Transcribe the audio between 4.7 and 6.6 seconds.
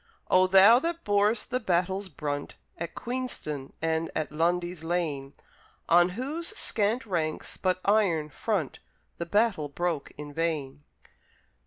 Lane, On whose